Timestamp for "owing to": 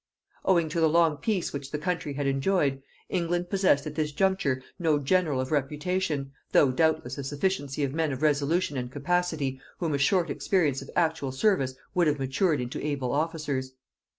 0.43-0.79